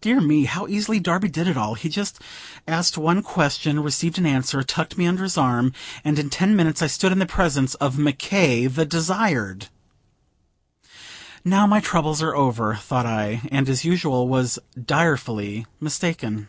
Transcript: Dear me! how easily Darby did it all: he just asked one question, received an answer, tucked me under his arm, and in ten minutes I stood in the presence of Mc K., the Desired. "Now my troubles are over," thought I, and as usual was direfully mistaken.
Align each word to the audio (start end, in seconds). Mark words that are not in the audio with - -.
Dear 0.00 0.20
me! 0.20 0.46
how 0.46 0.66
easily 0.66 0.98
Darby 0.98 1.28
did 1.28 1.46
it 1.46 1.56
all: 1.56 1.74
he 1.74 1.88
just 1.88 2.20
asked 2.66 2.98
one 2.98 3.22
question, 3.22 3.84
received 3.84 4.18
an 4.18 4.26
answer, 4.26 4.64
tucked 4.64 4.98
me 4.98 5.06
under 5.06 5.22
his 5.22 5.38
arm, 5.38 5.72
and 6.02 6.18
in 6.18 6.28
ten 6.28 6.56
minutes 6.56 6.82
I 6.82 6.88
stood 6.88 7.12
in 7.12 7.20
the 7.20 7.24
presence 7.24 7.74
of 7.76 7.96
Mc 7.96 8.18
K., 8.18 8.66
the 8.66 8.84
Desired. 8.84 9.68
"Now 11.44 11.68
my 11.68 11.78
troubles 11.78 12.20
are 12.20 12.34
over," 12.34 12.74
thought 12.74 13.06
I, 13.06 13.42
and 13.52 13.68
as 13.68 13.84
usual 13.84 14.26
was 14.26 14.58
direfully 14.84 15.66
mistaken. 15.78 16.48